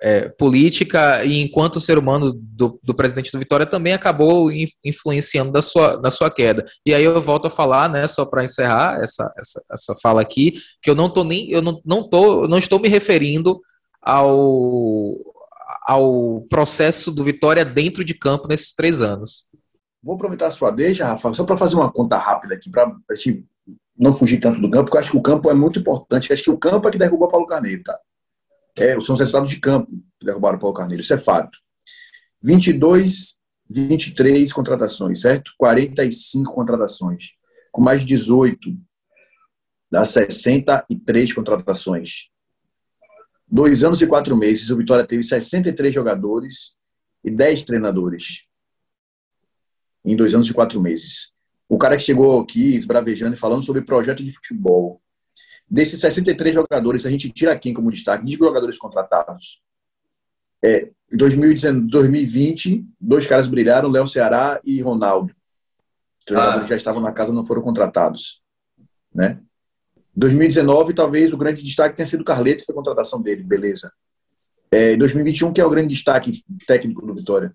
[0.00, 4.50] é, política e enquanto ser humano do, do, presidente do Vitória também acabou
[4.84, 6.64] influenciando da sua, da sua queda.
[6.86, 10.60] E aí eu volto a falar, né, só para encerrar essa, essa, essa fala aqui,
[10.80, 13.60] que eu não tô nem eu não, não tô não estou me referindo
[14.00, 15.16] ao
[15.86, 19.48] ao processo do Vitória dentro de campo nesses três anos.
[20.02, 23.14] Vou aproveitar a sua deixa, Rafa, só para fazer uma conta rápida aqui, para a
[23.14, 23.44] gente
[23.98, 26.30] não fugir tanto do campo, porque eu acho que o campo é muito importante.
[26.30, 27.98] Eu acho que o campo é que derrubou Paulo Carneiro, tá?
[28.78, 31.58] É, são os resultados de campo que derrubaram Paulo Carneiro, isso é fato.
[32.42, 35.52] 22, 23 contratações, certo?
[35.58, 37.30] 45 contratações.
[37.72, 38.76] Com mais de 18,
[39.90, 42.28] dá 63 contratações.
[43.46, 46.76] Dois anos e quatro meses, o Vitória teve 63 jogadores
[47.24, 48.44] e 10 treinadores.
[50.04, 51.32] Em dois anos e quatro meses.
[51.68, 55.02] O cara que chegou aqui esbravejando e falando sobre projeto de futebol.
[55.70, 58.24] Desses 63 jogadores, a gente tira quem como destaque?
[58.24, 59.60] De jogadores contratados.
[60.64, 65.34] É, em 2020, dois caras brilharam, Léo Ceará e Ronaldo.
[66.26, 66.68] Os jogadores ah.
[66.68, 68.42] já estavam na casa não foram contratados.
[69.14, 69.40] Né?
[70.16, 73.92] 2019, talvez o grande destaque tenha sido o Carleto, que foi a contratação dele, beleza.
[74.70, 77.54] É, 2021, que é o grande destaque técnico do Vitória.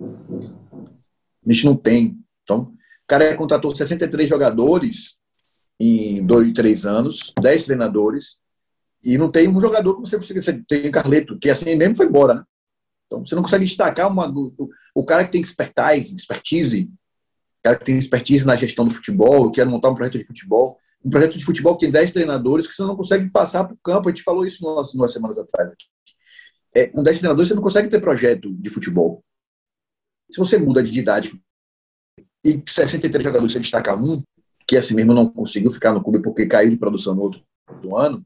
[0.00, 2.18] A gente não tem.
[2.42, 5.18] Então, o cara contratou 63 jogadores
[5.78, 8.38] em dois, três anos, 10 treinadores,
[9.02, 10.40] e não tem um jogador que você consiga.
[10.40, 12.44] Você tem Carleto, que assim mesmo foi embora, né?
[13.06, 17.76] Então você não consegue destacar uma, o, o cara que tem expertise, expertise, o cara
[17.76, 20.78] que tem expertise na gestão do futebol, que quer montar um projeto de futebol.
[21.04, 23.78] Um projeto de futebol que tem 10 treinadores que você não consegue passar para o
[23.82, 24.08] campo.
[24.08, 25.70] A gente falou isso umas, duas semanas atrás.
[25.70, 25.84] Aqui.
[26.74, 29.22] É, com 10 treinadores você não consegue ter projeto de futebol.
[30.30, 31.38] Se você muda de didático
[32.42, 34.22] e 63 jogadores você destaca um,
[34.66, 37.42] que assim mesmo não conseguiu ficar no clube porque caiu de produção no outro
[37.96, 38.24] ano,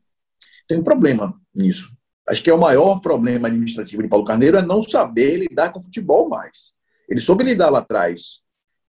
[0.69, 1.91] tem um problema nisso.
[2.29, 5.81] Acho que é o maior problema administrativo de Paulo Carneiro é não saber lidar com
[5.81, 6.73] futebol mais.
[7.09, 8.41] Ele soube lidar lá atrás,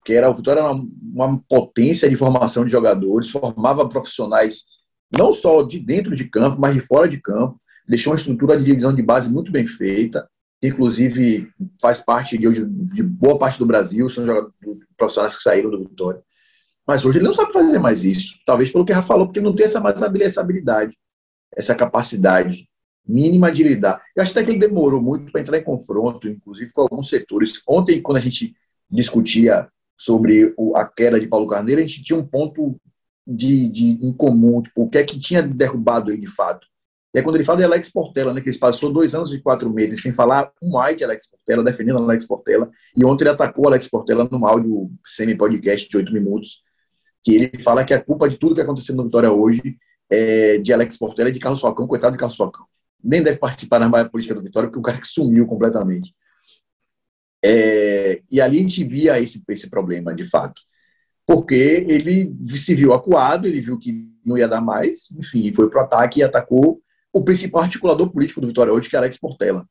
[0.04, 4.66] que era o Vitória uma, uma potência de formação de jogadores, formava profissionais
[5.12, 8.64] não só de dentro de campo, mas de fora de campo, deixou uma estrutura de
[8.64, 10.30] divisão de base muito bem feita,
[10.62, 11.50] inclusive
[11.82, 14.26] faz parte de, hoje, de boa parte do Brasil, são
[14.96, 16.22] profissionais que saíram do Vitória.
[16.90, 18.34] Mas hoje ele não sabe fazer mais isso.
[18.48, 20.98] Talvez pelo que Rafa falou, porque não tem essa, mais habilidade,
[21.56, 22.68] essa capacidade
[23.08, 24.02] mínima de lidar.
[24.16, 27.62] Eu acho até que ele demorou muito para entrar em confronto, inclusive com alguns setores.
[27.68, 28.56] Ontem, quando a gente
[28.90, 32.76] discutia sobre a queda de Paulo Carneiro, a gente tinha um ponto
[33.28, 36.66] de, de em comum, tipo, o que é que tinha derrubado ele de fato.
[37.14, 39.40] E é quando ele fala de Alex Portela, né, que ele passou dois anos e
[39.40, 43.32] quatro meses sem falar um ai de Alex Portela, defendendo Alex Portela, e ontem ele
[43.32, 46.64] atacou Alex Portela num áudio semi-podcast de oito minutos,
[47.24, 49.78] que ele fala que a culpa de tudo que aconteceu no Vitória hoje
[50.10, 52.66] é de Alex Portela e de Carlos Falcão, coitado de Carlos Falcão.
[53.04, 56.14] Nem deve participar na mais política do Vitória, porque o cara que sumiu completamente.
[57.44, 60.62] É, e ali a gente via esse, esse problema, de fato.
[61.26, 65.82] Porque ele se viu acuado, ele viu que não ia dar mais, enfim, foi para
[65.82, 66.82] o ataque e atacou
[67.14, 69.66] o principal articulador político do Vitória hoje, que é Alex Portela.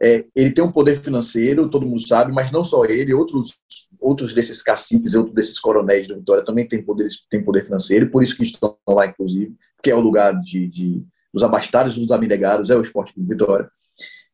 [0.00, 3.58] É, ele tem um poder financeiro, todo mundo sabe, mas não só ele, outros,
[3.98, 7.06] outros desses caciques, outros desses coronéis do Vitória também têm poder,
[7.44, 11.42] poder financeiro, por isso que estão lá, inclusive, que é o lugar de, de dos
[11.42, 13.70] abastados, dos abnegados, é o esporte do Vitória.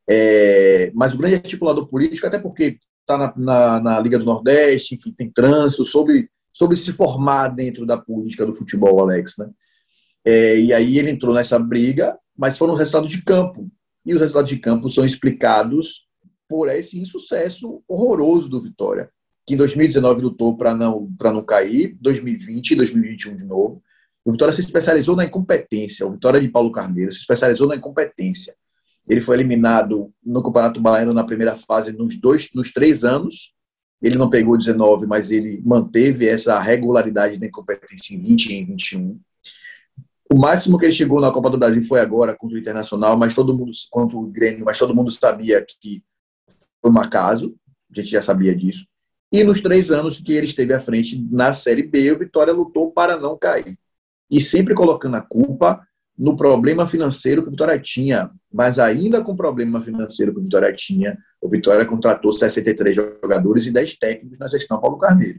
[0.08, 4.94] É, mas o grande articulador político, até porque está na, na, na, Liga do Nordeste,
[4.96, 9.48] enfim, tem trânsito sobre, sobre se formar dentro da política do futebol, Alex, né?
[10.24, 13.68] É, e aí ele entrou nessa briga, mas foram resultados de campo
[14.04, 16.06] e os resultados de campo são explicados
[16.48, 19.10] por esse insucesso horroroso do Vitória,
[19.46, 23.82] que em 2019 lutou para não, não cair, 2020 e 2021 de novo.
[24.24, 26.06] O Vitória se especializou na incompetência.
[26.06, 28.54] O Vitória de Paulo Carneiro se especializou na incompetência.
[29.08, 33.52] Ele foi eliminado no Campeonato Baiano na primeira fase nos, dois, nos três anos.
[34.00, 38.66] Ele não pegou 19, mas ele manteve essa regularidade da incompetência em 20 e em
[38.66, 39.20] 21.
[40.32, 43.34] O máximo que ele chegou na Copa do Brasil foi agora contra o Internacional, mas
[43.34, 46.02] todo mundo contra o Grêmio, mas todo mundo sabia que
[46.80, 47.54] foi um acaso.
[47.90, 48.86] A gente já sabia disso.
[49.30, 52.90] E nos três anos que ele esteve à frente na Série B, o Vitória lutou
[52.90, 53.78] para não cair.
[54.30, 58.30] E sempre colocando a culpa no problema financeiro que o Vitória tinha.
[58.50, 63.66] Mas ainda com o problema financeiro que o Vitória tinha, o Vitória contratou 63 jogadores
[63.66, 65.38] e 10 técnicos na gestão Paulo Carneiro.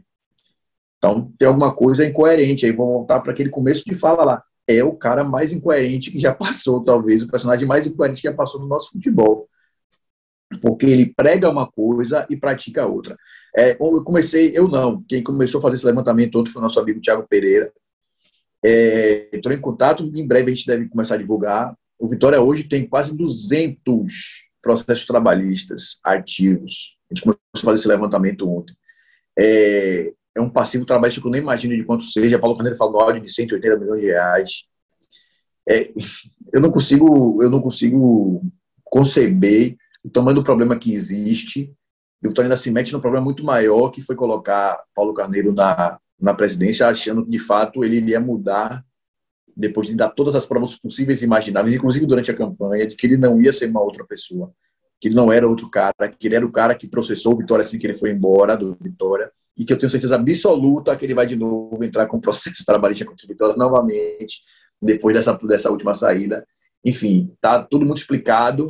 [0.98, 2.70] Então, tem alguma coisa incoerente aí.
[2.70, 6.34] Vou voltar para aquele começo de fala lá é o cara mais incoerente que já
[6.34, 9.48] passou, talvez, o personagem mais incoerente que já passou no nosso futebol.
[10.60, 13.16] Porque ele prega uma coisa e pratica outra.
[13.56, 16.78] É, eu comecei, eu não, quem começou a fazer esse levantamento ontem foi o nosso
[16.80, 17.72] amigo Tiago Pereira.
[18.64, 21.76] É, entrou em contato, em breve a gente deve começar a divulgar.
[21.98, 26.96] O Vitória hoje tem quase 200 processos trabalhistas ativos.
[27.10, 28.74] A gente começou a fazer esse levantamento ontem.
[29.38, 32.38] É, é um passivo trabalhista que eu nem imagino de quanto seja.
[32.38, 34.50] Paulo Carneiro falou áudio de 180 milhões de reais.
[35.68, 35.90] É,
[36.52, 38.42] eu não consigo, eu não consigo
[38.84, 41.72] conceber o tamanho do problema que existe.
[42.22, 45.52] E o Vitória ainda se mete num problema muito maior, que foi colocar Paulo Carneiro
[45.52, 48.84] na, na presidência, achando que, de fato, ele iria mudar
[49.56, 53.06] depois de dar todas as provas possíveis e imagináveis, inclusive durante a campanha, de que
[53.06, 54.52] ele não ia ser uma outra pessoa,
[55.00, 57.62] que ele não era outro cara, que ele era o cara que processou o Vitória
[57.62, 61.14] assim que ele foi embora do Vitória, e que eu tenho certeza absoluta que ele
[61.14, 64.40] vai de novo entrar com processo trabalhista contra Vitória novamente,
[64.80, 66.46] depois dessa, dessa última saída.
[66.84, 68.68] Enfim, tá tudo muito explicado,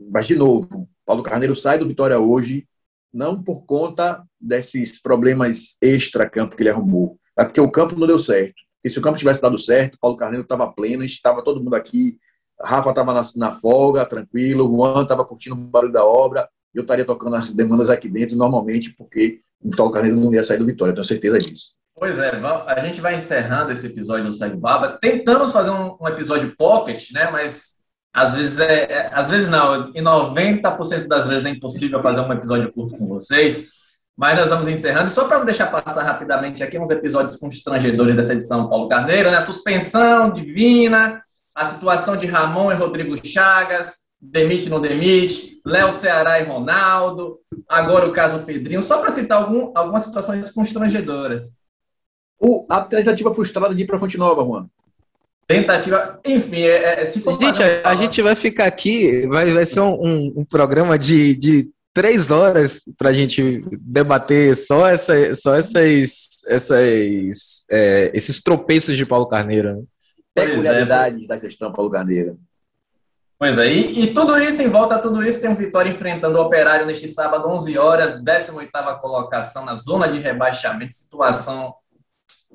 [0.00, 2.66] mas de novo, Paulo Carneiro sai do Vitória hoje,
[3.12, 8.18] não por conta desses problemas extra-campo que ele arrumou, é porque o campo não deu
[8.18, 8.54] certo.
[8.84, 12.18] E se o campo tivesse dado certo, Paulo Carneiro estava pleno, estava todo mundo aqui,
[12.62, 17.04] Rafa estava na, na, folga, tranquilo, Juan estava curtindo o barulho da obra, eu estaria
[17.04, 20.94] tocando as demandas aqui dentro normalmente, porque o Paulo Carneiro não ia sair do Vitória,
[20.94, 21.74] tenho certeza disso.
[21.94, 22.30] Pois é,
[22.66, 24.98] a gente vai encerrando esse episódio do Segue Baba.
[24.98, 27.30] Tentamos fazer um, um, episódio pocket, né?
[27.30, 27.80] Mas
[28.10, 32.32] às vezes é, é às vezes não, em 90% das vezes é impossível fazer um
[32.32, 33.66] episódio curto com vocês.
[34.16, 35.10] Mas nós vamos encerrando.
[35.10, 39.40] Só para não deixar passar rapidamente aqui uns episódios constrangedores dessa edição Paulo Carneiro, né?
[39.42, 41.22] Suspensão divina,
[41.54, 48.06] a situação de Ramon e Rodrigo Chagas, demite não demite, Léo Ceará e Ronaldo, agora
[48.06, 51.54] o caso Pedrinho, só para citar algum, algumas situações constrangedoras.
[52.38, 54.66] O, a tentativa frustrada de ir para Fonte Nova, Juan.
[55.46, 57.38] Tentativa, enfim, é, é, se for.
[57.38, 61.34] Gente, a, a, gente vai ficar aqui, vai, vai ser um, um, um programa de,
[61.34, 68.96] de três horas para a gente debater só, essa, só essas, essas, é, esses tropeços
[68.96, 69.76] de Paulo Carneiro.
[69.76, 69.82] Né?
[70.34, 71.28] Peculiaridades é.
[71.28, 72.38] da gestão Paulo Carneiro.
[73.40, 76.36] Pois é, e, e, tudo isso, em volta a tudo isso, tem um Vitória enfrentando
[76.36, 81.74] o Operário neste sábado, 11 horas, 18ª colocação na zona de rebaixamento, situação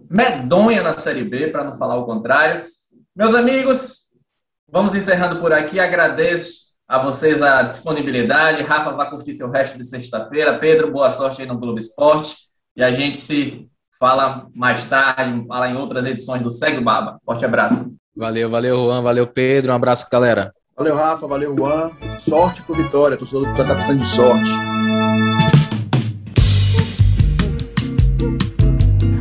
[0.07, 2.65] medonha na Série B, para não falar o contrário.
[3.15, 4.11] Meus amigos,
[4.69, 8.61] vamos encerrando por aqui, agradeço a vocês a disponibilidade.
[8.61, 10.59] Rafa vai curtir seu resto de sexta-feira.
[10.59, 12.37] Pedro, boa sorte aí no Globo Esporte.
[12.75, 13.67] E a gente se
[13.99, 17.19] fala mais tarde, fala em outras edições do Segue Baba.
[17.25, 17.91] Forte abraço.
[18.15, 19.01] Valeu, valeu, Juan.
[19.01, 19.71] Valeu, Pedro.
[19.71, 20.53] Um abraço, galera.
[20.77, 21.25] Valeu, Rafa.
[21.25, 21.91] Valeu, Juan.
[22.19, 23.15] Sorte pro Vitória.
[23.15, 24.51] Torcedor do tá precisando de sorte.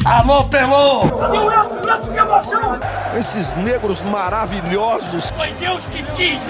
[0.04, 1.08] Alô, Pelô!
[1.08, 2.80] Cadê o que emoção!
[3.16, 5.30] Esses negros maravilhosos!
[5.30, 6.40] Foi Deus que quis!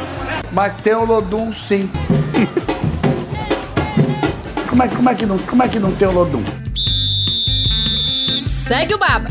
[0.51, 1.89] Mas tem o Lodum, sim.
[4.69, 6.43] como, é, como, é que não, como é que não tem o Lodum?
[8.43, 9.29] Segue o Baba!